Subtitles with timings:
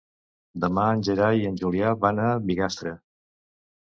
[0.63, 2.95] Demà en Gerai i en Julià van a Bigastre.